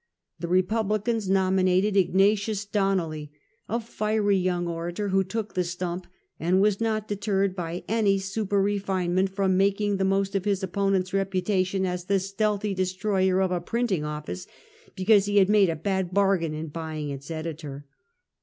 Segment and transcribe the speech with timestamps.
[0.39, 3.31] The Republicans nominated Ignatius Donnelly,
[3.69, 6.07] a fiery young orator, who took the stump,
[6.39, 10.63] and was not de terred by any su23er refinement from making the most of his
[10.63, 14.47] opponent's reputation as the stealthy destroyer of a printing office,
[14.95, 17.85] because he had made a bad bar gain in buying its editor.